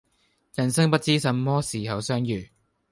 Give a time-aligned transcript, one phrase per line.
[0.55, 2.49] 人生不知什麼時候相遇